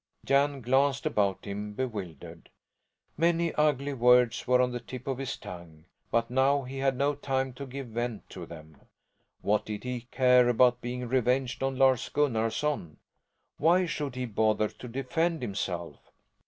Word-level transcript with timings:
Jan 0.25 0.61
glanced 0.61 1.05
about 1.05 1.45
him, 1.45 1.73
bewildered. 1.73 2.49
Many 3.17 3.53
ugly 3.53 3.93
words 3.93 4.47
were 4.47 4.59
on 4.59 4.71
the 4.71 4.79
tip 4.79 5.05
of 5.05 5.19
his 5.19 5.37
tongue, 5.37 5.85
but 6.09 6.31
now 6.31 6.63
he 6.63 6.79
had 6.79 6.97
no 6.97 7.13
time 7.13 7.53
to 7.53 7.67
give 7.67 7.89
vent 7.89 8.27
to 8.31 8.47
them. 8.47 8.77
What 9.41 9.63
did 9.63 9.83
he 9.83 10.07
care 10.09 10.49
about 10.49 10.81
being 10.81 11.07
revenged 11.07 11.61
on 11.61 11.75
Lars 11.75 12.09
Gunnarson? 12.09 12.97
Why 13.59 13.85
should 13.85 14.15
he 14.15 14.25
bother 14.25 14.69
to 14.69 14.87
defend 14.87 15.43
himself? 15.43 15.99